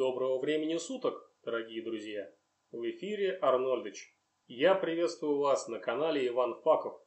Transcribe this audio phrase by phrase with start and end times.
[0.00, 2.32] Доброго времени суток, дорогие друзья!
[2.72, 4.16] В эфире Арнольдыч.
[4.46, 6.98] Я приветствую вас на канале Иван Факов,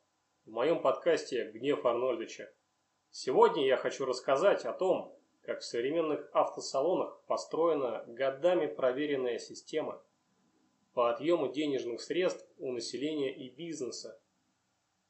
[0.45, 2.53] в моем подкасте «Гнев Арнольдыча».
[3.09, 9.99] Сегодня я хочу рассказать о том, как в современных автосалонах построена годами проверенная система
[10.93, 14.21] по отъему денежных средств у населения и бизнеса.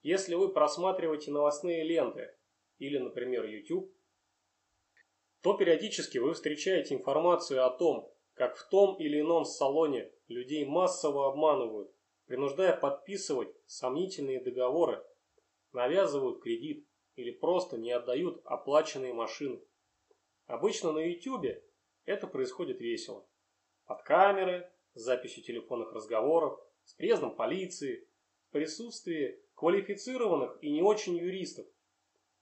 [0.04, 2.34] Если вы просматриваете новостные ленты
[2.80, 3.94] или, например, YouTube,
[5.44, 11.28] то периодически вы встречаете информацию о том, как в том или ином салоне людей массово
[11.28, 11.94] обманывают,
[12.28, 15.04] принуждая подписывать сомнительные договоры,
[15.74, 19.62] навязывают кредит или просто не отдают оплаченные машины.
[20.46, 21.62] Обычно на YouTube
[22.06, 23.28] это происходит весело.
[23.86, 28.08] Под камеры, с записью телефонных разговоров, с приездом полиции,
[28.48, 31.66] в присутствии квалифицированных и не очень юристов.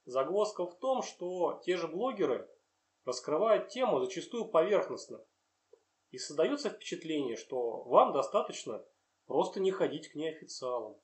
[0.06, 2.48] Загвоздка в том, что те же блогеры–
[3.06, 5.24] раскрывает тему зачастую поверхностно.
[6.12, 8.84] И создается впечатление, что вам достаточно
[9.26, 11.00] просто не ходить к неофициалам.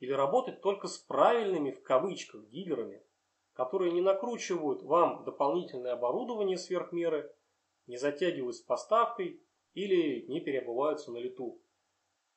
[0.00, 3.02] Или работать только с правильными в кавычках дилерами,
[3.52, 7.34] которые не накручивают вам дополнительное оборудование сверх меры,
[7.86, 9.42] не затягивают с поставкой
[9.74, 11.60] или не переобуваются на лету.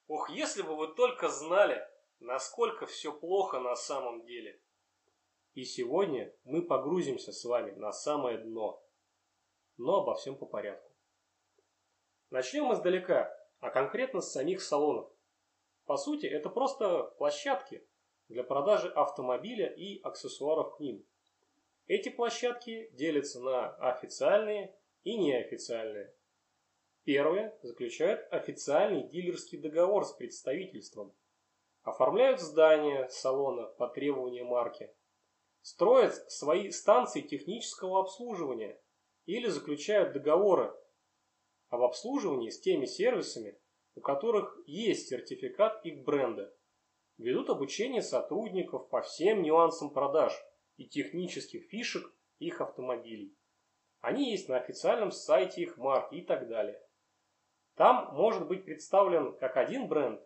[0.07, 1.87] Ох, если бы вы только знали,
[2.19, 4.61] насколько все плохо на самом деле.
[5.53, 8.80] И сегодня мы погрузимся с вами на самое дно
[9.81, 10.91] но обо всем по порядку.
[12.29, 15.09] Начнем издалека, а конкретно с самих салонов.
[15.85, 17.85] По сути, это просто площадки
[18.27, 21.03] для продажи автомобиля и аксессуаров к ним.
[21.87, 24.73] Эти площадки делятся на официальные
[25.03, 26.13] и неофициальные.
[27.03, 31.13] Первые заключают официальный дилерский договор с представительством,
[31.81, 34.93] оформляют здание салона по требованию марки,
[35.63, 38.79] строят свои станции технического обслуживания–
[39.25, 40.73] или заключают договоры
[41.69, 43.57] об обслуживании с теми сервисами,
[43.95, 46.53] у которых есть сертификат их бренда.
[47.17, 50.33] Ведут обучение сотрудников по всем нюансам продаж
[50.77, 53.35] и технических фишек их автомобилей.
[53.99, 56.81] Они есть на официальном сайте их марки и так далее.
[57.75, 60.21] Там может быть представлен как один бренд,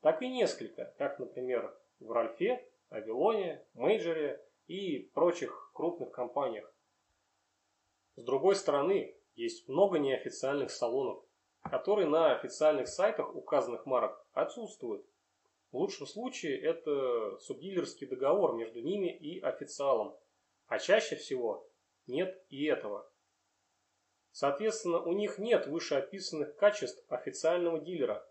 [0.00, 6.71] так и несколько, как, например, в Ральфе, Авилоне, Мейджоре и прочих крупных компаниях.
[8.16, 11.24] С другой стороны, есть много неофициальных салонов,
[11.62, 15.06] которые на официальных сайтах указанных марок отсутствуют.
[15.70, 20.14] В лучшем случае это субдилерский договор между ними и официалом,
[20.66, 21.66] а чаще всего
[22.06, 23.10] нет и этого.
[24.32, 28.26] Соответственно, у них нет вышеописанных качеств официального дилера.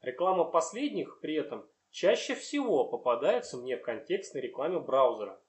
[0.00, 5.41] Реклама последних при этом чаще всего попадается мне в контекстной рекламе браузера.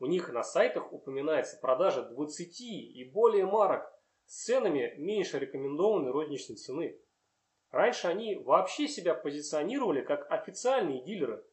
[0.00, 3.86] У них на сайтах упоминается продажа 20 и более марок
[4.24, 6.98] с ценами меньше рекомендованной розничной цены.
[7.70, 11.46] Раньше они вообще себя позиционировали как официальные дилеры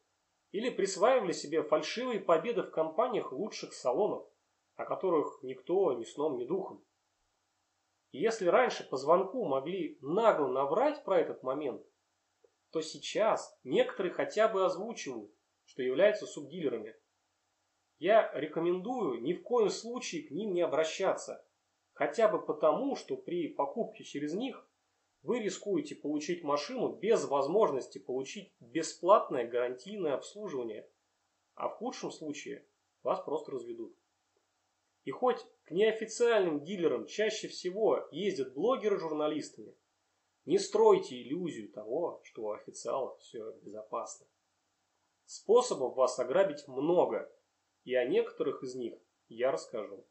[0.52, 4.26] или присваивали себе фальшивые победы в компаниях лучших салонов,
[4.78, 6.86] о которых никто ни сном, ни духом.
[8.14, 11.86] И если раньше по звонку могли нагло наврать про этот момент,
[12.72, 15.30] то сейчас некоторые хотя бы озвучивают,
[15.66, 16.96] что являются субдилерами–
[18.00, 21.44] я рекомендую ни в коем случае к ним не обращаться.
[21.94, 24.68] Хотя бы потому, что при покупке через них
[25.24, 30.88] вы рискуете получить машину без возможности получить бесплатное гарантийное обслуживание.
[31.56, 32.68] А в худшем случае
[33.02, 33.98] вас просто разведут.
[35.06, 39.76] И хоть к неофициальным дилерам чаще всего ездят блогеры журналистами,
[40.46, 44.28] не стройте иллюзию того, что у официалов все безопасно.
[45.26, 47.34] Способов вас ограбить много–
[47.88, 48.96] и о некоторых из них
[49.30, 50.06] я расскажу.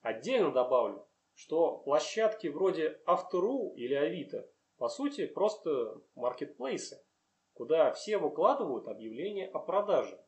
[0.00, 4.48] Отдельно добавлю, что площадки вроде Автору или Авито
[4.78, 7.04] по сути просто маркетплейсы,
[7.52, 10.18] куда все выкладывают объявления о продаже,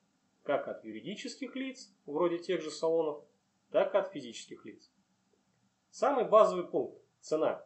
[0.43, 3.25] как от юридических лиц, вроде тех же салонов,
[3.71, 4.93] так и от физических лиц.
[5.91, 7.65] Самый базовый пункт– цена.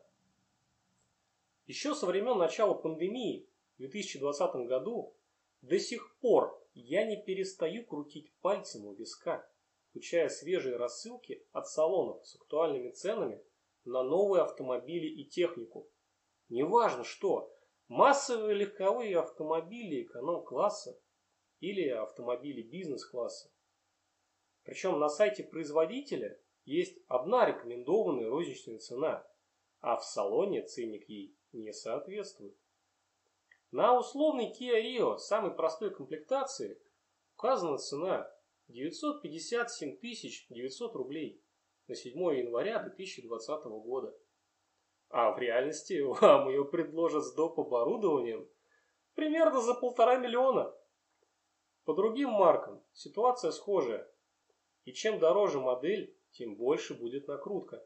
[1.66, 5.12] Еще со времен начала пандемии в 2020 году
[5.60, 9.48] до сих пор я не перестаю крутить пальцем у виска,
[9.90, 13.42] включая свежие рассылки от салонов с актуальными ценами
[13.84, 15.90] на новые автомобили и технику.
[16.48, 17.54] Неважно что,
[17.88, 20.98] массовые легковые автомобили эконом-класса
[21.60, 23.50] или автомобили бизнес-класса.
[24.64, 29.26] Причем на сайте производителя есть одна рекомендованная розничная цена,
[29.80, 32.56] а в салоне ценник ей не соответствует.
[33.72, 36.78] На условный Kia Rio самой простой комплектации
[37.34, 38.30] указана цена
[38.68, 39.98] 957
[40.50, 41.42] 900 рублей
[41.88, 44.14] на 7 января 2020 года.
[45.08, 47.60] А в реальности вам ее предложат с доп.
[47.60, 48.46] оборудованием
[49.14, 50.70] примерно за полтора миллиона.
[51.84, 54.06] По другим маркам ситуация схожая.
[54.84, 57.82] И чем дороже модель, тем больше будет накрутка.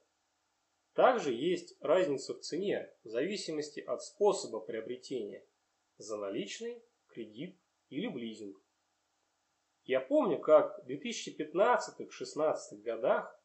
[0.95, 5.47] Также есть разница в цене в зависимости от способа приобретения–
[5.99, 7.59] за наличный, кредит
[7.89, 8.57] или в лизинг.
[9.85, 13.41] Я помню, как в 2015-16 годах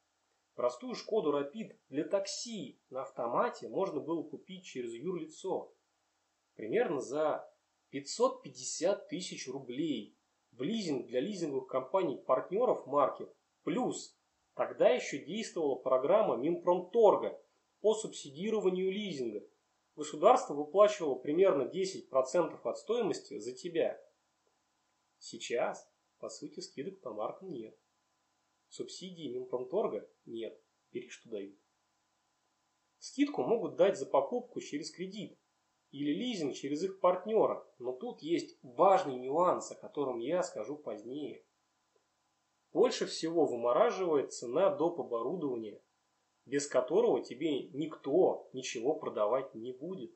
[0.56, 5.74] простую Шкоду Рапид для такси на автомате можно было купить через юрлицо
[6.56, 7.48] примерно за
[7.90, 10.18] 550 тысяч рублей
[10.52, 13.28] в лизинг для лизинговых компаний-партнеров марки
[13.64, 14.18] плюс
[14.54, 17.42] Тогда еще действовала программа Минпромторга
[17.80, 19.44] по субсидированию лизинга.
[19.96, 24.02] Государство выплачивало примерно 10% от стоимости за тебя.
[25.18, 25.88] Сейчас,
[26.20, 27.78] по сути, скидок по маркам нет.
[28.70, 30.60] Субсидии Минпромторга нет.
[30.92, 31.58] Бери, что дают.
[33.00, 35.38] Скидку могут дать за покупку через кредит
[35.92, 41.44] или лизинг через их партнера, но тут есть важный нюанс, о котором я скажу позднее.
[42.72, 45.02] Больше всего вымораживает цена доп.
[45.02, 45.82] оборудования,
[46.46, 50.12] без которого тебе никто ничего продавать не будет.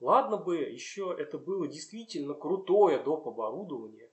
[0.00, 3.26] Ладно бы еще это было действительно крутое доп.
[3.26, 4.10] оборудование,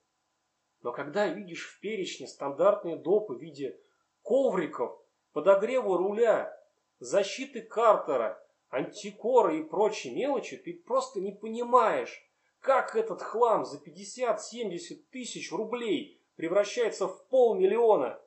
[0.82, 3.80] но когда видишь в перечне стандартные допы в виде
[4.22, 4.98] ковриков,
[5.34, 6.58] подогрева руля,
[7.00, 12.24] защиты картера, антикора и прочей мелочи, ты просто не понимаешь,
[12.60, 18.22] как этот хлам за 50-70 тысяч рублей превращается в полмиллиона.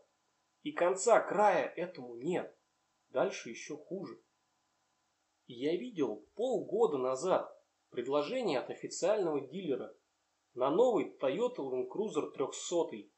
[0.63, 2.55] И конца края этому нет.
[3.11, 4.21] Дальше еще хуже.
[5.47, 7.51] И я видел полгода назад
[7.91, 9.93] предложение от официального дилера
[10.55, 13.09] на новый Toyota Land Cruiser 300,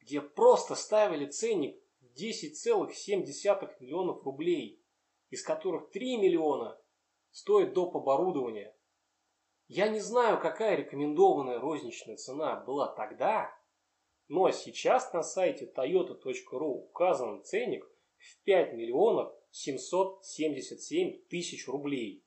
[0.00, 4.82] где просто ставили ценник в 10,7 миллионов рублей,
[5.30, 6.80] из которых 3 миллиона
[7.30, 7.96] стоит доп.
[7.96, 8.76] оборудования.
[9.68, 13.56] Я не знаю, какая рекомендованная розничная цена была тогда,
[14.26, 22.24] но сейчас на сайте toyota.ru указан ценник в 5 миллионов 777 тысяч рублей.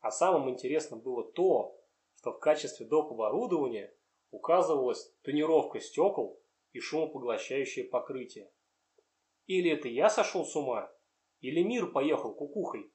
[0.00, 1.78] А самым интересным было то,
[2.16, 3.12] что в качестве доп.
[3.12, 3.94] оборудования
[4.30, 6.40] указывалась тонировка стекол
[6.72, 8.50] и шумопоглощающее покрытие.
[9.46, 10.92] Или это я сошел с ума,
[11.40, 12.92] или мир поехал кукухой.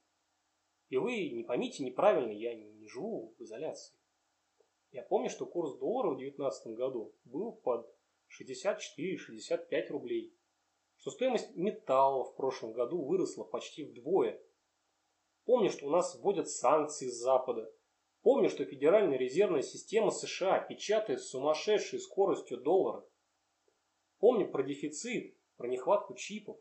[0.88, 3.98] И вы не поймите неправильно, я не живу в изоляции.
[4.92, 7.92] Я помню, что курс доллара в 2019 году был под
[8.40, 10.32] 64-65 рублей,
[11.04, 14.40] что стоимость металла в прошлом году выросла почти вдвое.
[15.44, 17.70] Помню, что у нас вводят санкции с Запада.
[18.22, 23.06] Помню, что Федеральная резервная система США печатает с сумасшедшей скоростью доллара.
[24.18, 26.56] Помню про дефицит, про нехватку чипов,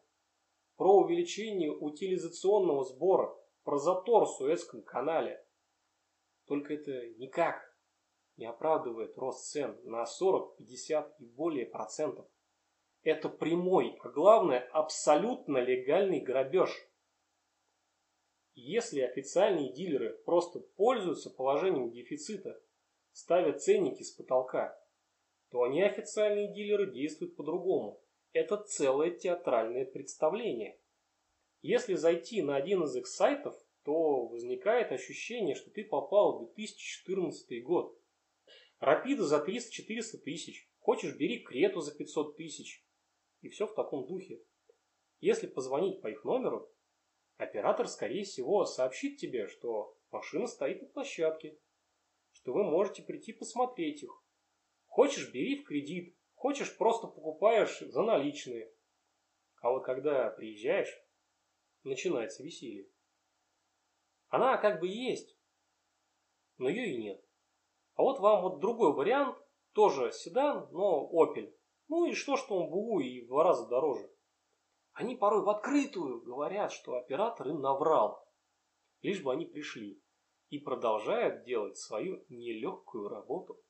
[0.75, 5.41] про увеличение утилизационного сбора, про затор в Суэцком канале.
[6.47, 7.63] Только это никак
[8.35, 12.27] не оправдывает рост цен на 40, 50 и более процентов.
[13.03, 16.69] Это прямой, а главное абсолютно легальный грабеж.
[18.55, 22.61] Если официальные дилеры просто пользуются положением дефицита,
[23.11, 24.79] ставят ценники с потолка,
[25.51, 28.01] то неофициальные дилеры действуют по-другому.
[28.31, 30.79] Это целое театральное представление.
[31.61, 37.63] Если зайти на один из их сайтов, то возникает ощущение, что ты попал в 2014
[37.63, 37.99] год.
[38.79, 40.69] Рапида за 300-400 тысяч.
[40.79, 42.83] Хочешь, бери Крету за 500 тысяч.
[43.43, 44.41] И все в таком духе.
[45.19, 46.73] Если позвонить по их номеру,
[47.35, 51.59] оператор, скорее всего, сообщит тебе, что машина стоит на площадке,
[52.31, 54.23] что вы можете прийти посмотреть их.
[54.87, 58.73] Хочешь, бери в кредит, хочешь, просто покупаешь за наличные.
[59.61, 61.03] А вот когда приезжаешь,
[61.83, 62.87] начинается веселье.
[64.29, 65.37] Она как бы есть,
[66.57, 67.25] но ее и нет.
[67.95, 69.37] А вот вам вот другой вариант,
[69.73, 71.53] тоже седан, но Opel.
[71.95, 74.11] Ну и что, что он БУ и в два раза дороже.
[74.93, 78.27] Они порой в открытую говорят, что оператор им наврал,
[79.03, 80.01] лишь бы они пришли,
[80.49, 83.61] и продолжают делать свою нелегкую работу.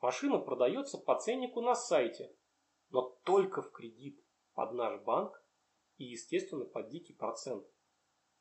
[0.00, 2.32] Машина продается по ценнику на сайте,
[2.90, 4.24] но только в кредит
[4.54, 5.44] под наш банк
[5.96, 7.66] и, естественно, под дикий процент.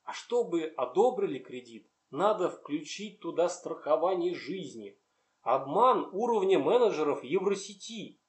[0.03, 5.01] А чтобы одобрили кредит, надо включить туда страхование жизни.
[5.41, 8.19] Обман уровня менеджеров Евросети.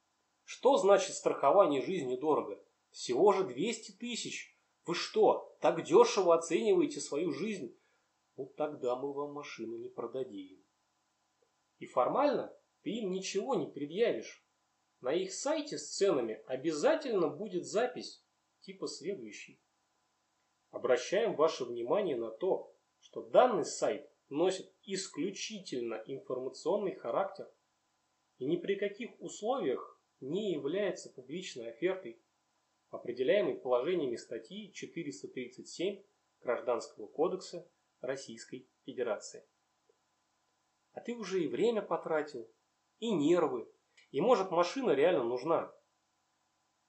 [0.43, 2.63] Что значит страхование жизни дорого?
[2.89, 4.57] Всего же 200 тысяч.
[4.85, 7.77] Вы что, так дешево оцениваете свою жизнь?
[8.37, 10.63] Ну тогда мы вам машину не продадим.
[11.79, 14.45] И формально ты им ничего не предъявишь.
[15.01, 18.23] На их сайте с ценами обязательно будет запись,
[18.61, 19.59] типа следующий.
[20.69, 27.51] обращаем ваше внимание на то, что данный сайт носит исключительно информационный характер
[28.37, 29.90] и ни при каких условиях
[30.21, 32.21] не является публичной офертой,
[32.89, 36.03] определяемой положениями статьи 437
[36.41, 37.67] Гражданского кодекса
[38.01, 39.45] Российской Федерации.
[40.93, 42.49] А ты уже и время потратил,
[42.99, 43.71] и нервы,
[44.11, 45.73] и может машина реально нужна.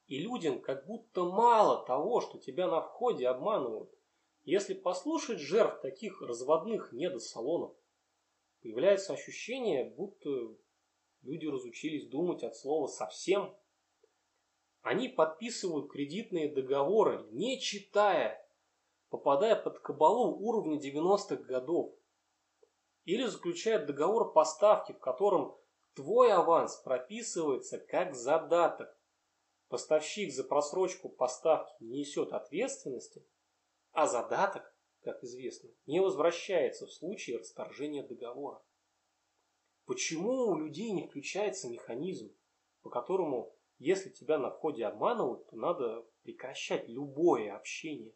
[0.06, 3.90] И людям как будто мало того, что тебя на входе обманывают.
[4.44, 7.76] Если послушать жертв таких разводных недосалонов,
[8.60, 10.56] появляется ощущение, будто
[11.22, 13.54] люди разучились думать от слова совсем.
[14.82, 18.44] Они подписывают кредитные договоры, не читая,
[19.10, 21.94] попадая под кабалу уровня 90-х годов.
[23.04, 25.56] Или заключают договор поставки, в котором
[25.94, 28.96] твой аванс прописывается как задаток.
[29.68, 33.26] Поставщик за просрочку поставки не несет ответственности,
[33.92, 38.62] а задаток, как известно, не возвращается в случае расторжения договора.
[39.86, 42.34] Почему у людей не включается механизм,
[42.82, 48.14] по которому, если тебя на входе обманывают, то надо прекращать любое общение?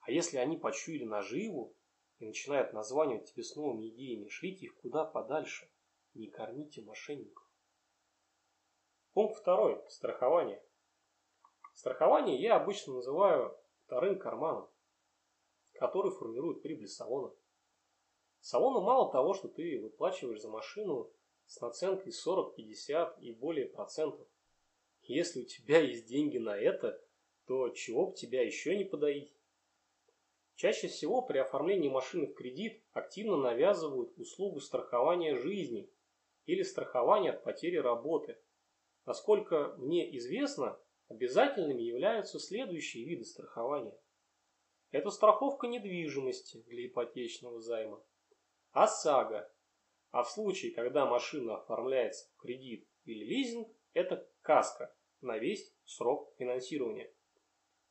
[0.00, 1.74] А если они почуяли наживу
[2.18, 5.70] и начинают названивать тебе с новыми идеями, шлите их куда подальше,
[6.14, 7.44] не кормите мошенников.
[9.12, 9.82] Пункт второй.
[9.88, 10.62] Страхование.
[11.74, 14.70] Страхование я обычно называю вторым карманом,
[15.74, 17.34] который формирует прибыль салона.
[18.40, 21.10] Салону мало того, что ты выплачиваешь за машину
[21.46, 24.26] с наценкой 40, 50 и более процентов.
[25.02, 27.00] Если у тебя есть деньги на это,
[27.46, 29.32] то чего бы тебя еще не подоить?
[30.56, 35.88] Чаще всего при оформлении машины в кредит активно навязывают услугу страхования жизни
[36.46, 38.36] или страхования от потери работы–
[39.08, 40.78] Насколько мне известно,
[41.08, 43.98] обязательными являются следующие виды страхования.
[44.90, 48.04] Это страховка недвижимости для ипотечного займа,
[48.82, 49.50] ОСАГО,
[50.10, 56.32] а в случае, когда машина оформляется в кредит или лизинг, это КАСКО на весь срок
[56.38, 57.12] финансирования.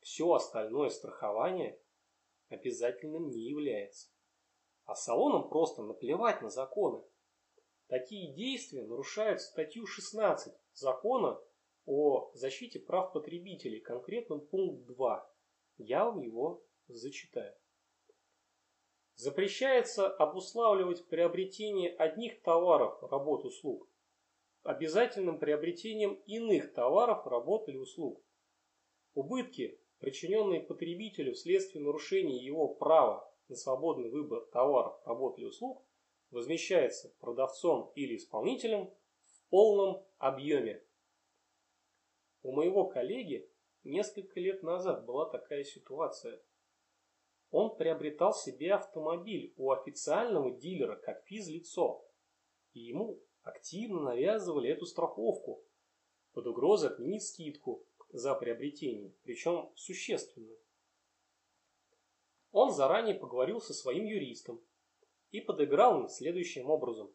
[0.00, 1.78] Все остальное страхование
[2.48, 4.08] обязательным не является.
[4.84, 7.04] А салонам просто наплевать на законы.
[7.88, 11.40] Такие действия нарушают статью 16 закона
[11.84, 15.34] о защите прав потребителей, конкретно пункт 2.
[15.78, 17.54] Я вам его зачитаю.
[19.18, 23.88] Запрещается обуславливать приобретение одних товаров, работ, услуг
[24.62, 28.22] обязательным приобретением иных товаров, работ или услуг.
[29.14, 35.82] Убытки, причиненные потребителю вследствие нарушения его права на свободный выбор товаров, работ или услуг,
[36.30, 38.90] возмещается продавцом или исполнителем
[39.24, 40.84] в полном объеме.
[42.42, 43.50] У моего коллеги
[43.84, 46.40] несколько лет назад была такая ситуация.
[47.50, 52.04] Он приобретал себе автомобиль у официального дилера как физлицо,
[52.74, 55.64] и ему активно навязывали эту страховку
[56.32, 60.58] под угрозой отменить скидку за приобретение, причем существенную.
[62.50, 64.62] Он заранее поговорил со своим юристом
[65.30, 67.14] и подыграл им следующим образом.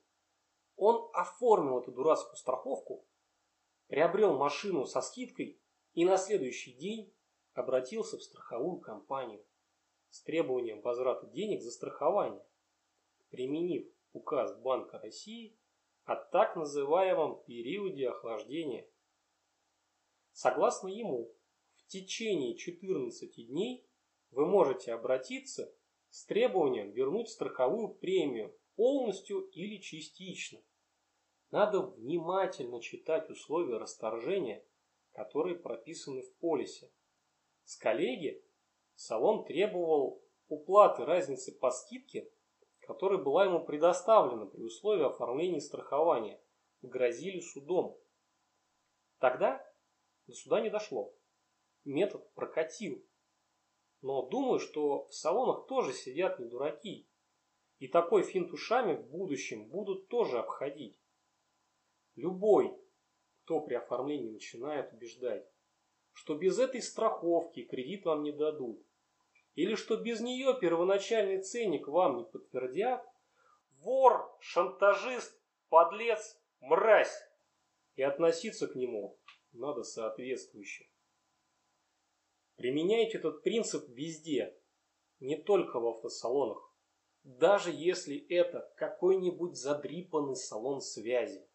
[0.75, 3.05] Он оформил эту дурацкую страховку,
[3.87, 5.61] приобрел машину со скидкой
[5.93, 7.13] и на следующий день
[7.53, 9.45] обратился в страховую компанию
[10.13, 12.45] с требованием возврата денег за страхование,
[13.31, 15.57] применив указ Банка России
[16.03, 18.87] о так называемом периоде охлаждения.
[20.31, 21.33] Согласно ему,
[21.77, 23.87] в течение 14 дней
[24.29, 25.73] вы можете обратиться
[26.11, 30.61] с требованием вернуть страховую премию полностью или частично.
[31.49, 34.63] Надо внимательно читать условия расторжения,
[35.11, 36.91] которые прописаны в полисе.
[37.63, 38.45] С коллеги
[38.95, 42.29] салон требовал уплаты разницы по скидке,
[42.81, 46.41] которая была ему предоставлена при условии оформления страхования,
[46.81, 47.97] грозили судом.
[49.19, 49.65] Тогда
[50.27, 51.15] до суда не дошло.
[51.85, 53.05] Метод прокатил.
[54.01, 57.09] Но думаю, что в салонах тоже сидят не дураки.
[57.79, 60.99] И такой финт ушами в будущем будут тоже обходить.
[62.15, 62.77] Любой,
[63.43, 65.49] кто при оформлении начинает убеждать,
[66.13, 68.81] что без этой страховки кредит вам не дадут,
[69.55, 73.05] или что без нее первоначальный ценник вам не подтвердят,
[73.81, 75.39] вор, шантажист,
[75.69, 77.13] подлец, мразь.
[77.95, 79.19] И относиться к нему
[79.51, 80.87] надо соответствующе.
[82.55, 84.57] Применяйте этот принцип везде,
[85.19, 86.73] не только в автосалонах.
[87.23, 91.47] Даже если это какой-нибудь задрипанный салон связи.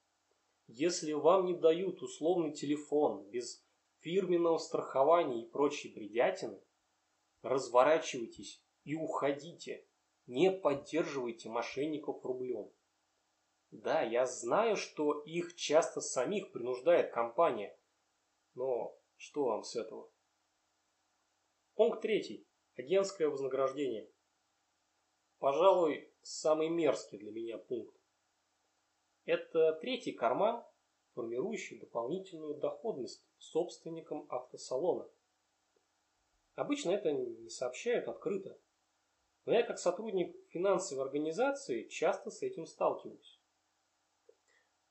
[0.67, 3.65] Если вам не дают условный телефон без
[4.09, 6.59] фирменного страхования и прочей бредятины,
[7.43, 9.87] разворачивайтесь и уходите.
[10.27, 12.73] Не поддерживайте мошенников рублем.
[13.71, 17.79] Да, я знаю, что их часто самих принуждает компания.
[18.55, 20.11] Но что вам с этого?
[21.75, 22.49] Пункт третий.
[22.77, 24.11] Агентское вознаграждение.
[25.39, 27.95] Пожалуй, самый мерзкий для меня пункт.
[29.27, 30.65] Это третий карман,
[31.13, 35.09] формирующий дополнительную доходность собственникам автосалона.
[36.55, 38.59] Обычно это не сообщают открыто,
[39.45, 43.41] но я как сотрудник финансовой организации часто с этим сталкиваюсь.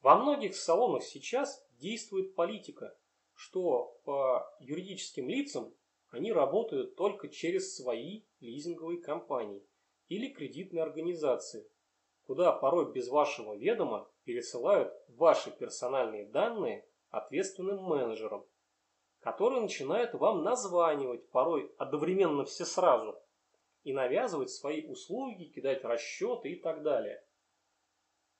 [0.01, 2.97] Во многих салонах сейчас действует политика,
[3.33, 5.75] что по юридическим лицам
[6.09, 9.67] они работают только через свои лизинговые компании
[10.07, 11.69] или кредитные организации,
[12.25, 18.45] куда порой без вашего ведома пересылают ваши персональные данные ответственным менеджерам,
[19.19, 23.19] которые начинают вам названивать порой одновременно все сразу
[23.83, 27.23] и навязывать свои услуги, кидать расчеты и так далее.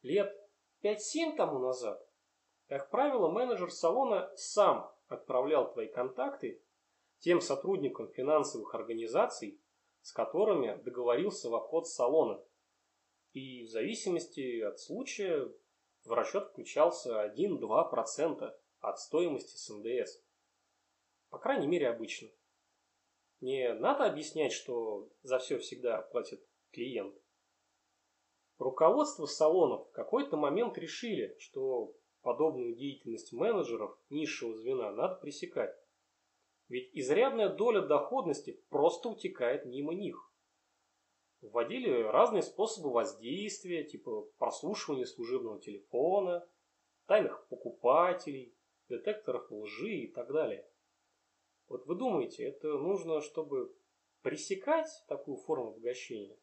[0.02, 0.34] Лет
[0.84, 2.06] 5-7 тому назад,
[2.68, 6.62] как правило, менеджер салона сам отправлял твои контакты
[7.20, 9.60] тем сотрудникам финансовых организаций,
[10.02, 12.44] с которыми договорился в обход салона.
[13.32, 15.50] И в зависимости от случая
[16.08, 20.20] в расчет включался 1-2% от стоимости СНДС.
[21.30, 22.30] По крайней мере, обычно.
[23.42, 27.16] Не надо объяснять, что за все всегда платит клиент.
[28.58, 35.76] Руководство салонов в какой-то момент решили, что подобную деятельность менеджеров низшего звена надо пресекать.
[36.70, 40.27] Ведь изрядная доля доходности просто утекает мимо них.
[41.42, 46.48] Вводили разные способы воздействия, типа прослушивания служебного телефона,
[47.06, 48.56] тайных покупателей,
[48.90, 50.68] детекторов лжи и так далее.
[51.68, 53.76] Вот вы думаете, это нужно, чтобы
[54.22, 56.38] пресекать такую форму обогащения?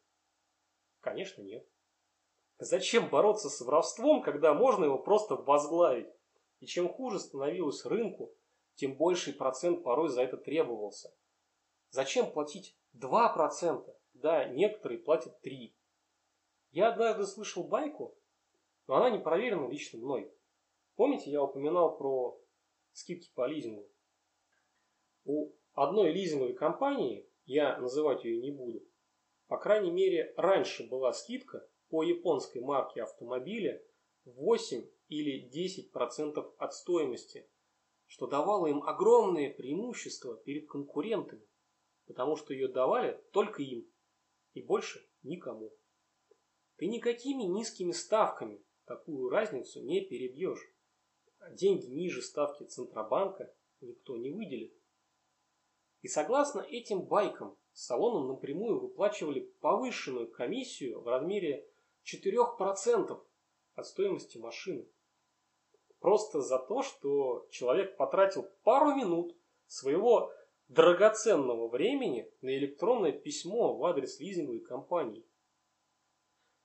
[1.01, 1.67] Конечно, нет.
[2.57, 6.07] Зачем бороться с воровством, когда можно его просто возглавить?
[6.61, 8.33] И чем хуже становилось рынку,
[8.75, 11.13] тем больший процент порой за это требовался.
[11.89, 13.94] Зачем платить 2%?
[14.15, 15.71] Да, некоторые платят 3%.
[16.71, 18.17] Я однажды слышал байку,
[18.87, 20.31] но она не проверена лично мной.
[20.95, 22.37] Помните, я упоминал про
[22.91, 23.89] скидки по лизингу?
[25.23, 28.85] У одной лизинговой компании, я называть ее не буду,
[29.47, 33.81] по крайней мере, раньше была скидка по японской марке автомобиля
[34.25, 37.47] 8 или 10% от стоимости,
[38.07, 41.47] что давало им огромное преимущество перед конкурентами,
[42.07, 43.87] потому что ее давали только им
[44.55, 45.71] и больше никому.
[46.77, 50.73] Ты никакими низкими ставками такую разницу не перебьешь.
[51.39, 54.73] А деньги ниже ставки Центробанка никто не выделит.
[56.01, 61.69] И согласно этим байкам, салонам напрямую выплачивали повышенную комиссию в размере
[62.05, 63.21] 4%
[63.75, 64.87] от стоимости машины.
[65.99, 69.35] Просто за то, что человек потратил пару минут
[69.67, 70.31] своего
[70.67, 75.25] драгоценного времени на электронное письмо в адрес лизинговой компании.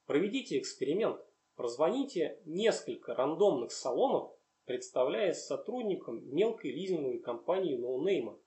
[0.07, 1.21] Проведите эксперимент.
[1.55, 4.33] Прозвоните несколько рандомных салонов,
[4.65, 8.41] представляясь сотрудником мелкой лизинговой компании ноунейма.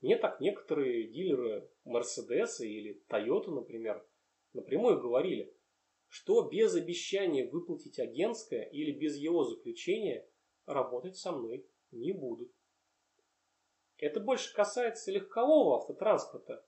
[0.00, 4.06] Мне так некоторые дилеры Мерседеса или Тойота, например,
[4.52, 5.52] напрямую говорили,
[6.06, 10.28] что без обещания выплатить агентское или без его заключения
[10.66, 12.52] работать со мной не будут.
[13.98, 16.66] Это больше касается легкового автотранспорта.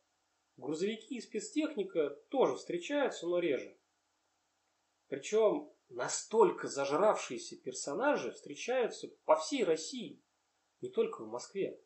[0.57, 3.79] Грузовики и спецтехника тоже встречаются, но реже.
[5.09, 10.23] Причем настолько зажравшиеся персонажи встречаются по всей России,
[10.81, 11.81] не только в Москве.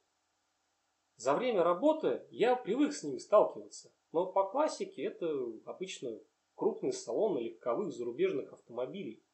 [1.17, 5.29] За время работы я привык с ними сталкиваться, но по классике это
[5.67, 6.21] обычно
[6.55, 9.25] крупные салоны легковых зарубежных автомобилей.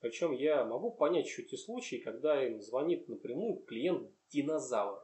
[0.00, 5.02] Причем я могу понять еще те случаи, когда им звонит напрямую клиент-динозавр,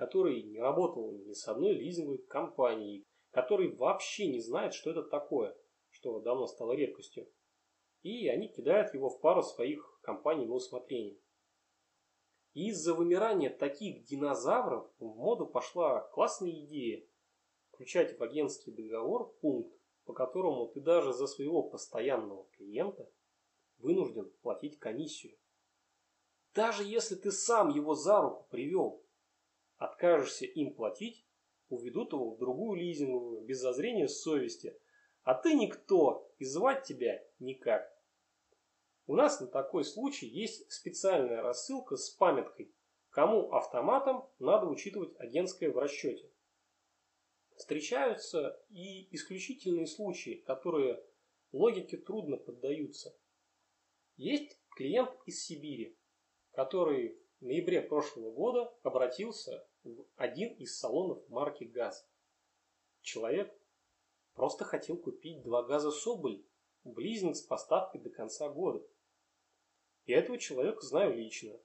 [0.00, 5.54] который не работал ни с одной лизинговой компанией, который вообще не знает, что это такое,
[5.90, 7.30] что давно стало редкостью.
[8.00, 11.20] И они кидают его в пару своих компаний на усмотрение.
[12.54, 17.06] из-за вымирания таких динозавров в моду пошла классная идея
[17.68, 23.06] включать в агентский договор пункт, по которому ты даже за своего постоянного клиента
[23.76, 25.36] вынужден платить комиссию.
[26.54, 29.04] Даже если ты сам его за руку привел,
[29.80, 31.26] откажешься им платить,
[31.70, 34.78] уведут его в другую лизинговую, без зазрения совести,
[35.22, 37.90] а ты никто, и звать тебя никак.
[39.06, 42.74] У нас на такой случай есть специальная рассылка с памяткой,
[43.08, 46.30] кому автоматом надо учитывать агентское в расчете.
[47.56, 51.02] встречаются и исключительные случаи, которые
[51.52, 53.16] логике трудно поддаются.
[54.16, 55.98] Есть клиент из Сибири,
[56.52, 62.06] который в ноябре прошлого года обратился в один из салонов марки ГАЗ.
[63.02, 63.54] Человек
[64.34, 66.44] просто хотел купить два газа Соболь,
[66.84, 68.86] близнец с поставкой до конца года.
[70.06, 71.58] Я этого человека знаю лично.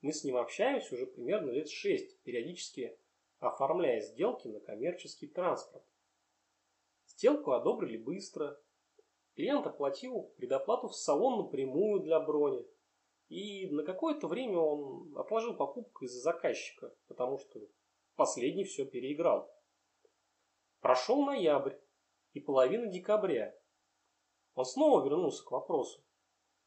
[0.00, 2.98] Мы с ним общаемся уже примерно лет шесть, периодически
[3.38, 5.84] оформляя сделки на коммерческий транспорт.
[7.06, 8.60] Сделку одобрили быстро.
[9.34, 12.66] Клиент оплатил предоплату в салон напрямую для брони.
[13.32, 17.60] И на какое-то время он отложил покупку из-за заказчика, потому что
[18.14, 19.50] последний все переиграл.
[20.80, 21.76] Прошел ноябрь
[22.34, 23.58] и половина декабря.
[24.52, 26.04] Он снова вернулся к вопросу.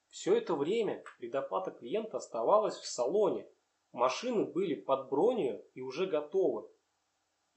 [0.08, 3.48] Все это время предоплата клиента оставалась в салоне.
[3.92, 6.68] Машины были под бронью и уже готовы.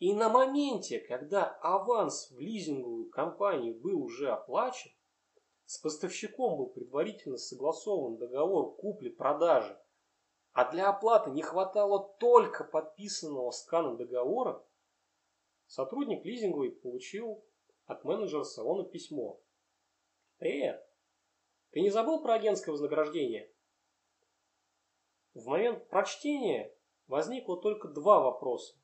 [0.01, 4.90] И на моменте, когда аванс в лизинговую компанию был уже оплачен,
[5.68, 9.78] с поставщиком был предварительно согласован договор купли-продажи,
[10.52, 14.64] а для оплаты не хватало только подписанного скана договора,
[15.66, 17.44] сотрудник лизинговой получил
[17.85, 19.42] от менеджера салона письмо.
[20.38, 20.83] «Привет!
[21.72, 23.52] Ты не забыл про агентское вознаграждение?»
[25.35, 26.74] В момент прочтения
[27.09, 28.74] возникло только два вопроса.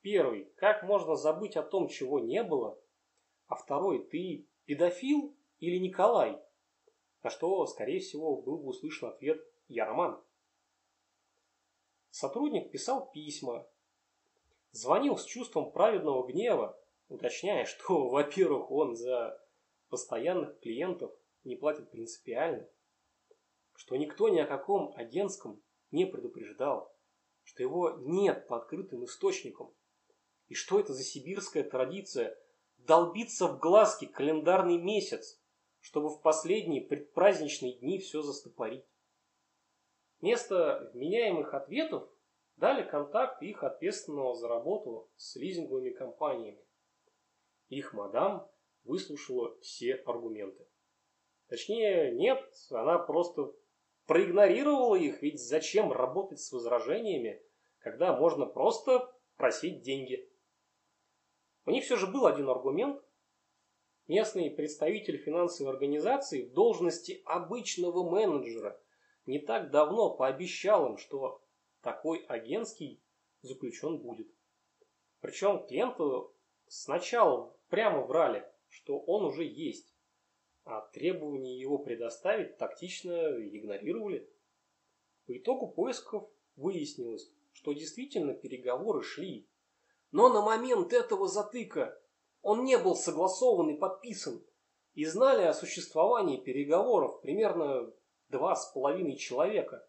[0.00, 2.80] Первый, как можно забыть о том, чего не было?
[3.48, 6.42] А второй, ты педофил или Николай?
[7.22, 10.22] На что, скорее всего, был бы услышан ответ «Я Роман».
[12.10, 13.68] Сотрудник писал письма,
[14.72, 19.40] звонил с чувством праведного гнева, уточняя, что, во-первых, он за
[19.88, 21.12] постоянных клиентов
[21.44, 22.68] не платит принципиально,
[23.74, 26.94] что никто ни о каком агентском не предупреждал,
[27.42, 29.74] что его нет по открытым источникам,
[30.48, 32.36] и что это за сибирская традиция
[32.78, 35.39] долбиться в глазки календарный месяц,
[35.80, 38.84] чтобы в последние предпраздничные дни все застопорить.
[40.20, 42.08] Вместо вменяемых ответов
[42.56, 46.62] дали контакт их ответственного за работу с лизинговыми компаниями.
[47.68, 48.50] Их мадам
[48.84, 50.66] выслушала все аргументы.
[51.48, 53.52] Точнее, нет, она просто
[54.06, 57.42] проигнорировала их, ведь зачем работать с возражениями,
[57.78, 60.28] когда можно просто просить деньги.
[61.64, 63.02] У них все же был один аргумент,
[64.10, 68.76] Местный представитель финансовой организации в должности обычного менеджера
[69.24, 71.40] не так давно пообещал им, что
[71.80, 73.00] такой агентский
[73.42, 74.26] заключен будет.
[75.20, 76.34] Причем клиенту
[76.66, 79.94] сначала прямо врали, что он уже есть,
[80.64, 84.28] а требования его предоставить тактично игнорировали.
[85.26, 89.48] По итогу поисков выяснилось, что действительно переговоры шли.
[90.10, 91.96] Но на момент этого затыка
[92.42, 94.44] он не был согласован и подписан,
[94.94, 97.92] и знали о существовании переговоров примерно
[98.28, 99.86] два с половиной человека,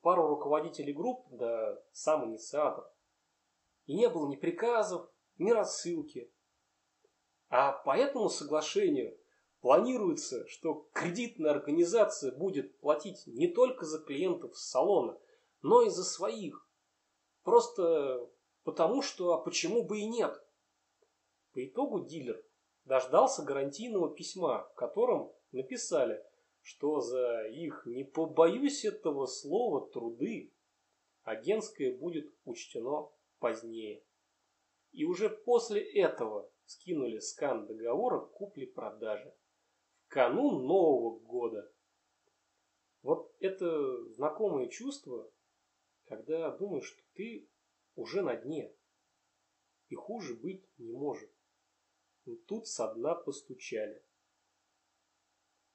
[0.00, 2.90] пару руководителей групп, да сам инициатор.
[3.86, 5.08] И не было ни приказов,
[5.38, 6.32] ни рассылки.
[7.48, 9.18] А по этому соглашению
[9.60, 15.18] планируется, что кредитная организация будет платить не только за клиентов салона,
[15.62, 16.66] но и за своих.
[17.42, 18.30] Просто
[18.62, 20.42] потому, что а почему бы и нет–
[21.52, 22.42] по итогу дилер
[22.84, 26.24] дождался гарантийного письма, в котором написали,
[26.62, 30.52] что за их, не побоюсь этого слова, труды
[31.22, 34.04] агентское будет учтено позднее.
[34.92, 39.34] И уже после этого скинули скан договора купли-продажи.
[40.06, 41.72] В канун Нового года.
[43.02, 45.30] Вот это знакомое чувство,
[46.04, 47.48] когда думаешь, что ты
[47.94, 48.74] уже на дне.
[49.88, 51.30] И хуже быть не может
[52.30, 54.04] но тут со дна постучали.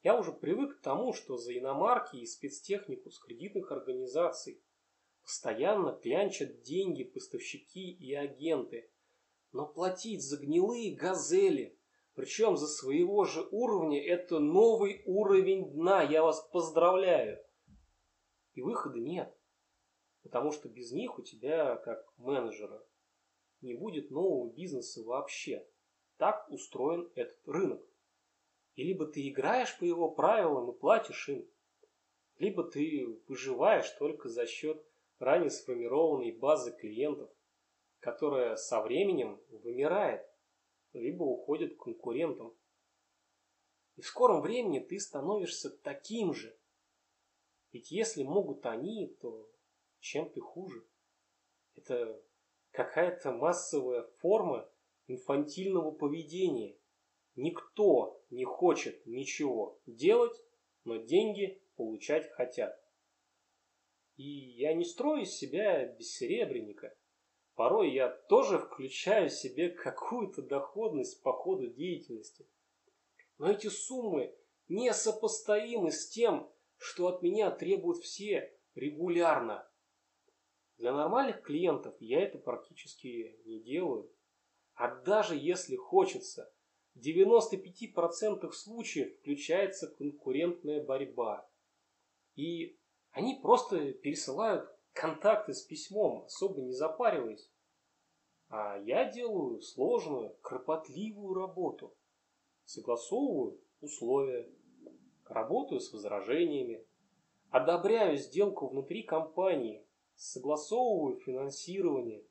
[0.04, 4.63] Я уже привык к тому, что за иномарки и спецтехнику с кредитных организаций
[5.22, 8.89] постоянно клянчат деньги поставщики и агенты,
[9.52, 11.78] но платить за гнилые газели,
[12.13, 17.44] причем за своего же уровня, это новый уровень дна, я вас поздравляю.
[18.54, 19.38] И выхода нет,
[20.24, 22.82] потому что без них у тебя, как менеджера,
[23.60, 25.68] не будет нового бизнеса вообще.
[26.17, 27.82] Так устроен этот рынок.
[28.75, 31.47] И либо ты играешь по его правилам и платишь им,
[32.38, 34.86] либо ты выживаешь только за счет
[35.19, 37.30] ранее сформированной базы клиентов,
[37.99, 40.25] которая со временем вымирает,
[40.93, 42.54] либо уходит к конкурентам.
[43.95, 46.58] И в скором времени ты становишься таким же.
[47.71, 49.49] Ведь если могут они, то
[49.99, 50.86] чем ты хуже?
[51.75, 52.21] Это
[52.71, 54.69] какая-то массовая форма
[55.08, 56.78] инфантильного поведения.
[57.36, 60.36] Никто не хочет ничего делать,
[60.84, 62.80] но деньги получать хотят.
[64.15, 66.96] И я не строю из себя бессеребренника.
[67.56, 72.48] Порой я тоже включаю себе какую-то доходность по ходу деятельности.
[73.38, 74.34] Но эти суммы
[74.68, 79.70] несопоставимы с тем, что от меня требуют все регулярно.
[80.78, 84.12] Для нормальных клиентов я это практически не делаю.
[84.76, 86.52] А даже если хочется,
[86.94, 91.50] в 95% случаев включается конкурентная борьба.
[92.36, 92.78] И
[93.12, 97.50] они просто пересылают контакты с письмом, особо не запариваясь.
[98.50, 101.96] А я делаю сложную, кропотливую работу.
[102.66, 104.50] Согласовываю условия,
[105.26, 106.86] работаю с возражениями,
[107.50, 109.86] одобряю сделку внутри компании,
[110.16, 112.26] согласовываю финансирование,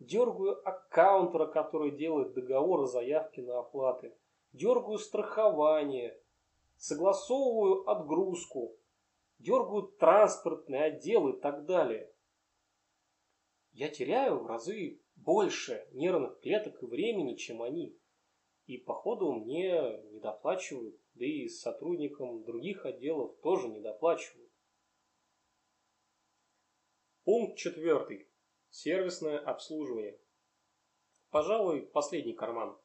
[0.00, 4.16] дергаю аккаунтера, который делает договор о заявке на оплаты,
[4.52, 6.18] дергаю страхование,
[6.76, 8.76] согласовываю отгрузку,
[9.38, 12.12] дергаю транспортный отдел и так далее.
[13.72, 17.96] Я теряю в разы больше нервных клеток и времени, чем они.
[18.66, 24.50] И походу мне не доплачивают, да и сотрудникам других отделов тоже не доплачивают.
[27.24, 28.29] Пункт четвертый.
[28.70, 30.18] Сервисное обслуживание.
[31.30, 32.78] Пожалуй, последний карман.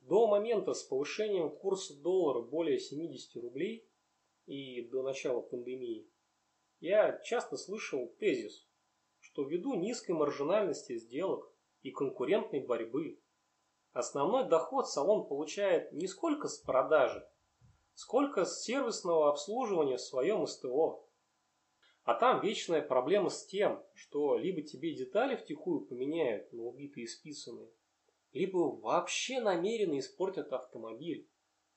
[0.00, 3.88] До момента с повышением курса доллара более 70 рублей
[4.46, 6.10] и до начала пандемии
[6.80, 8.68] я часто слышал тезис,
[9.20, 13.20] что ввиду низкой маржинальности сделок и конкурентной борьбы
[13.92, 17.24] основной доход салон получает не сколько с продажи,
[17.94, 21.06] сколько с сервисного обслуживания в своем СТО.
[22.04, 27.08] А там вечная проблема с тем, что либо тебе детали втихую поменяют на убитые и
[27.08, 27.70] списанные,
[28.32, 31.28] либо вообще намеренно испортят автомобиль,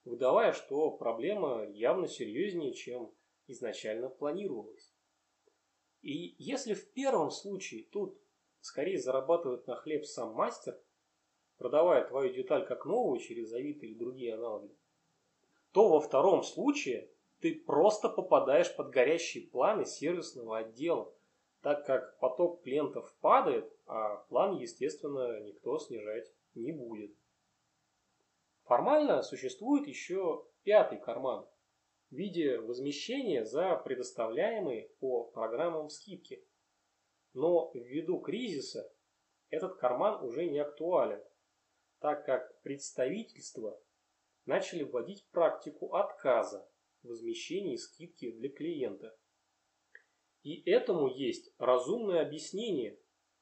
[0.03, 3.13] выдавая, что проблема явно серьезнее, чем
[3.47, 4.95] изначально планировалось.
[6.01, 8.19] И если в первом случае тут
[8.61, 10.79] скорее зарабатывает на хлеб сам мастер,
[11.57, 14.75] продавая твою деталь как новую через Авито или другие аналоги,
[15.71, 21.13] то во втором случае ты просто попадаешь под горящие планы сервисного отдела,
[21.61, 27.15] так как поток клиентов падает, а план, естественно, никто снижать не будет.
[28.63, 31.47] Формально существует еще пятый карман
[32.09, 36.43] в виде возмещения за предоставляемые по программам скидки.
[37.33, 38.91] Но ввиду кризиса
[39.49, 41.21] этот карман уже не актуален,
[41.99, 43.79] так как представительства
[44.45, 46.67] начали вводить практику отказа
[47.05, 49.17] возмещении скидки для клиента.
[50.43, 52.99] И этому есть разумное объяснение.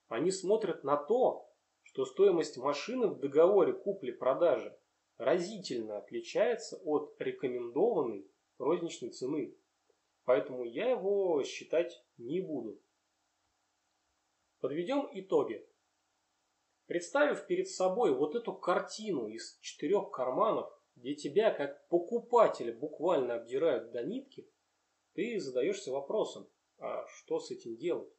[0.08, 1.50] Они смотрят на то,
[1.82, 4.78] что стоимость машины в договоре купли-продажи
[5.18, 8.26] разительно отличается от рекомендованной
[8.58, 9.56] розничной цены.
[10.26, 12.82] Поэтому я его считать не буду.
[14.60, 15.68] Подведем итоги.
[16.86, 23.92] Представив перед собой вот эту картину из четырех карманов, где тебя как покупателя буквально обдирают
[23.92, 24.50] до нитки,
[25.14, 28.12] ты задаешься вопросом, а что с этим делать?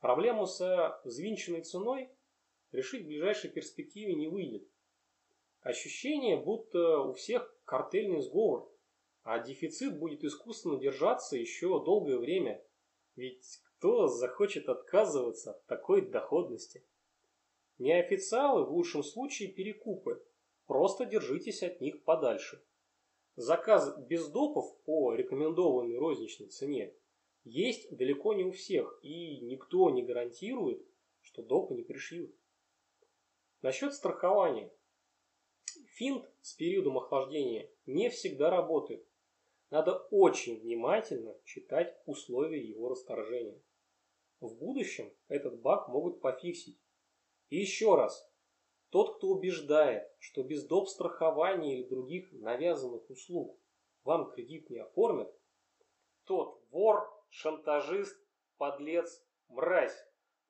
[0.00, 2.10] Проблему со взвинченной ценой
[2.70, 4.68] решить в ближайшей перспективе не выйдет.
[5.60, 8.72] Ощущение, будто у всех картельный сговор,
[9.22, 12.64] а дефицит будет искусственно держаться еще долгое время.
[13.16, 16.86] Ведь кто захочет отказываться от такой доходности?
[17.78, 20.24] Неофициалы в лучшем случае перекупы,
[20.68, 22.62] Просто держитесь от них подальше.
[23.36, 26.94] Заказ без допов по рекомендованной розничной цене
[27.44, 30.86] есть далеко не у всех, и никто не гарантирует,
[31.22, 32.36] что допы не пришьют.
[33.62, 34.70] Насчет страхования.
[35.94, 39.06] Финт с периодом охлаждения не всегда работает.
[39.70, 43.62] Надо очень внимательно читать условия его расторжения.
[44.40, 46.78] В будущем этот баг могут пофиксить.
[47.48, 48.30] И еще раз,
[48.90, 50.88] тот, кто убеждает, что без доп.
[50.88, 53.58] страхования или других навязанных услуг
[54.04, 55.32] вам кредит не оформят,
[56.24, 58.18] тот вор, шантажист,
[58.56, 59.96] подлец, мразь.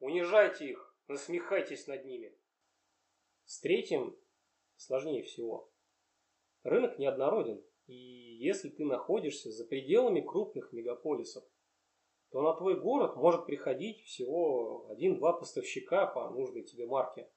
[0.01, 2.37] Унижайте их, насмехайтесь над ними.
[3.45, 4.17] С третьим
[4.77, 5.73] сложнее всего.
[6.63, 11.45] Рынок неоднороден, и если ты находишься за пределами крупных мегаполисов,
[12.31, 17.31] то на твой город может приходить всего один-два поставщика по нужной тебе марке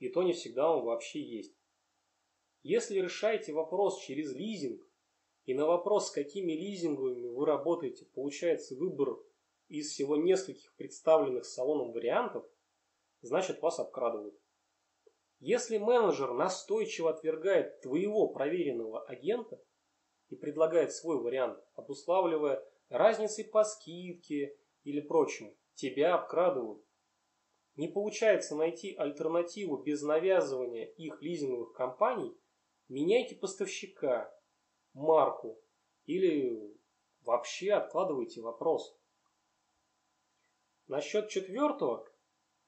[0.00, 1.54] и то не всегда он вообще есть.
[2.62, 4.82] Если решаете вопрос через лизинг,
[5.46, 9.18] и на вопрос, с какими лизинговыми вы работаете, получается выбор
[9.68, 12.44] из всего нескольких представленных салоном вариантов,
[13.22, 14.38] значит вас обкрадывают.
[15.38, 19.62] Если менеджер настойчиво отвергает твоего проверенного агента
[20.28, 26.84] и предлагает свой вариант, обуславливая разницей по скидке или прочему, тебя обкрадывают.
[27.76, 32.36] Не получается найти альтернативу без навязывания их лизинговых компаний,
[32.88, 34.32] меняйте поставщика,
[34.92, 35.62] марку
[36.06, 36.76] или
[37.22, 38.96] вообще откладывайте вопрос.
[40.88, 42.06] Насчет четвертого,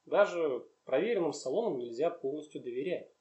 [0.05, 3.13] даже проверенным салонам нельзя полностью доверять.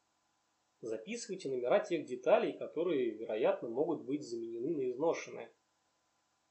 [0.82, 5.54] Записывайте номера тех деталей, которые, вероятно, могут быть заменены на изношенные.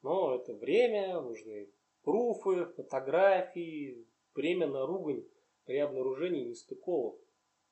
[0.03, 5.25] Но это время, нужны пруфы, фотографии, время на ругань
[5.65, 7.21] при обнаружении нестыковок.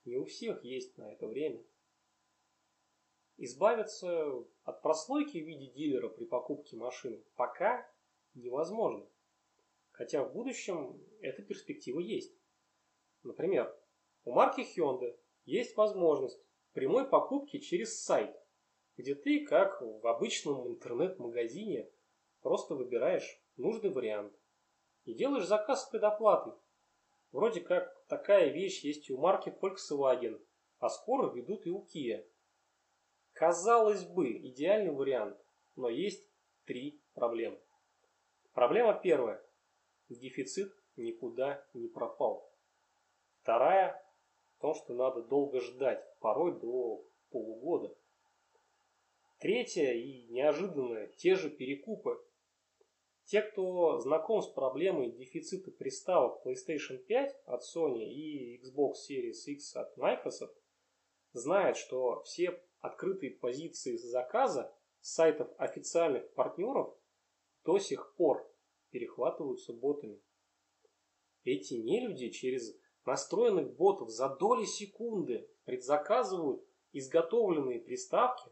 [0.05, 1.63] Не у всех есть на это время.
[3.37, 7.89] Избавиться от прослойки в виде дилера при покупке машины пока
[8.35, 9.07] невозможно.
[9.93, 12.33] Хотя в будущем эта перспектива есть.
[13.23, 13.75] Например,
[14.25, 16.41] у марки Hyundai есть возможность
[16.73, 18.37] прямой покупки через сайт,
[18.97, 21.91] где ты, как в обычном интернет-магазине,
[22.43, 24.38] просто выбираешь нужный вариант
[25.09, 26.53] и делаешь заказ с предоплатой.
[27.33, 30.39] Вроде как такая вещь есть и у марки Volkswagen,
[30.81, 32.27] а скоро ведут и у Kia.
[33.33, 35.39] Казалось бы, идеальный вариант,
[35.77, 36.29] но есть
[36.67, 37.59] три проблемы.
[38.53, 39.43] Проблема первая.
[40.11, 42.53] Дефицит никуда не пропал.
[43.41, 44.05] Вторая
[44.57, 47.97] в том, что надо долго ждать, порой до полугода.
[49.39, 52.23] Третья и неожиданная– те же перекупы.
[53.29, 59.77] Те, кто знаком с проблемой дефицита приставок PlayStation 5 от Sony и Xbox Series X
[59.77, 60.57] от Microsoft,
[61.35, 66.97] знают, что все открытые позиции заказа сайтов официальных партнеров
[67.67, 68.51] до сих пор
[68.89, 70.23] перехватываются ботами.
[71.45, 78.51] Эти нелюди через настроенных ботов за доли секунды предзаказывают изготовленные приставки,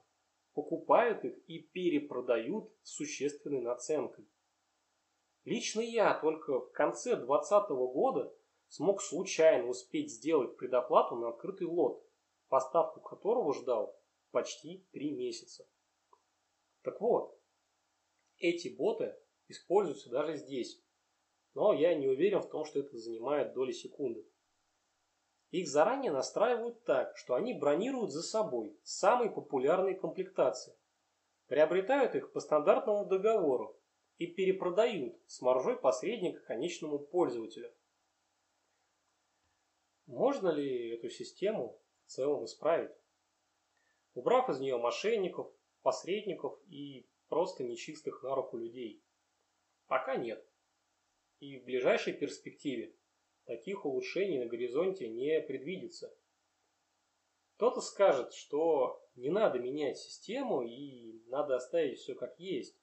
[0.53, 4.27] покупают их и перепродают с существенной наценкой.
[5.47, 8.35] Лично я только в конце 2020 года
[8.67, 12.05] смог случайно успеть сделать предоплату на открытый лот,
[12.49, 13.97] поставку которого ждал
[14.33, 15.65] почти три месяца.
[16.83, 17.41] Так вот,
[18.39, 20.83] эти боты используются даже здесь,
[21.55, 24.29] но я не уверен в том, что это занимает доли секунды.
[25.53, 30.77] Их заранее настраивают так, что они бронируют за собой самые популярные комплектации,
[31.47, 33.76] приобретают их по стандартному договору
[34.19, 37.73] и перепродают с маржой посредника конечному пользователю.
[40.07, 42.97] Можно ли эту систему в целом исправить?
[44.17, 45.53] убрав из нее мошенников,
[45.83, 49.05] посредников и просто нечистых на руку людей.
[49.87, 50.45] Пока нет.
[51.39, 52.97] И в ближайшей перспективе
[53.45, 56.17] таких улучшений на горизонте не предвидится.
[57.57, 62.77] Кто-то скажет, что не надо менять систему и надо оставить все как есть.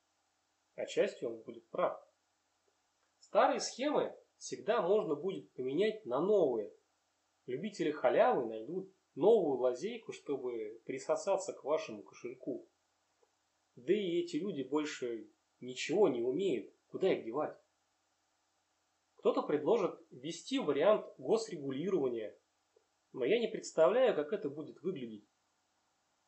[0.76, 2.02] Отчасти он будет прав.
[3.20, 6.74] Старые схемы всегда можно будет поменять на новые.
[7.46, 12.68] Любители халявы найдут новую лазейку, чтобы присосаться к вашему кошельку.
[13.76, 16.74] Да и эти люди больше ничего не умеют.
[16.88, 17.58] Куда их девать?
[19.16, 22.38] Кто-то предложит ввести вариант госрегулирования,
[23.14, 25.26] но я не представляю, как это будет выглядеть.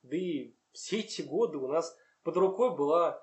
[0.01, 3.21] Да и все эти годы у нас под рукой была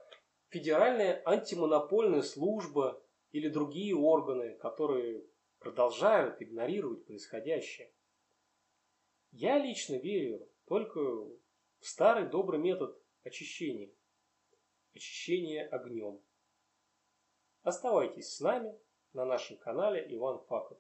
[0.53, 5.25] Федеральная антимонопольная служба или другие органы, которые
[5.59, 7.91] продолжают игнорировать происходящее.
[9.31, 11.39] Я лично верю только в
[11.81, 13.95] старый добрый метод очищения.
[14.95, 16.21] Очищение огнем.
[17.63, 18.79] Оставайтесь с нами
[19.15, 20.79] на нашем канале Иван Факов.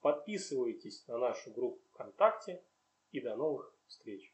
[0.00, 2.64] Подписывайтесь на нашу группу ВКонтакте
[3.12, 4.31] и до новых встреч.